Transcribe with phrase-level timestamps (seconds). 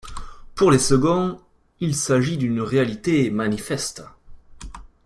[0.55, 1.39] Pour les seconds,
[1.79, 4.01] il s'agit d'une réalité manifeste.